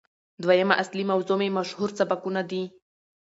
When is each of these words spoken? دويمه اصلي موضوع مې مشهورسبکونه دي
دويمه 0.43 0.75
اصلي 0.83 1.03
موضوع 1.11 1.35
مې 1.41 1.49
مشهورسبکونه 1.57 2.41
دي 2.49 2.63